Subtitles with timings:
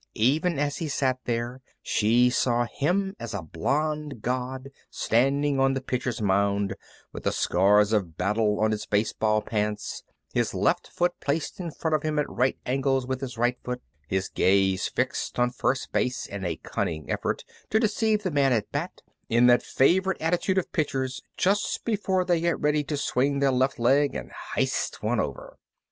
[0.15, 5.79] Even as he sat there she saw him as a blonde god standing on the
[5.79, 6.73] pitcher's mound,
[7.13, 10.01] with the scars of battle on his baseball pants,
[10.33, 13.79] his left foot placed in front of him at right angles with his right foot,
[14.07, 18.71] his gaze fixed on first base in a cunning effort to deceive the man at
[18.71, 23.51] bat, in that favorite attitude of pitchers just before they get ready to swing their
[23.51, 25.59] left leg and h'ist one over.